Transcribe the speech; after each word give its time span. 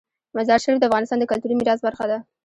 مزارشریف 0.35 0.77
د 0.79 0.83
افغانستان 0.89 1.17
د 1.19 1.23
کلتوري 1.31 1.55
میراث 1.57 1.79
برخه 1.87 2.05
ده. 2.11 2.17